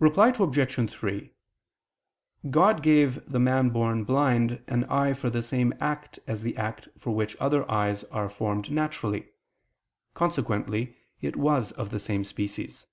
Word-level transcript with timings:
Reply 0.00 0.34
Obj. 0.36 0.90
3: 0.90 1.30
God 2.50 2.82
gave 2.82 3.24
the 3.30 3.38
man 3.38 3.68
born 3.68 4.02
blind 4.02 4.64
an 4.66 4.82
eye 4.86 5.12
for 5.14 5.30
the 5.30 5.42
same 5.42 5.72
act 5.78 6.18
as 6.26 6.42
the 6.42 6.56
act 6.56 6.88
for 6.98 7.12
which 7.14 7.36
other 7.38 7.70
eyes 7.70 8.02
are 8.02 8.28
formed 8.28 8.72
naturally: 8.72 9.28
consequently 10.12 10.96
it 11.20 11.36
was 11.36 11.70
of 11.70 11.90
the 11.90 12.00
same 12.00 12.24
species. 12.24 12.88